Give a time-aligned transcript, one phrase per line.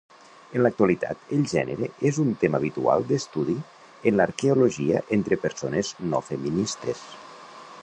[0.59, 3.57] En l'actualitat, el gènere és un tema habitual d'estudi
[4.11, 7.05] en l'arqueologia entre persones no feministes.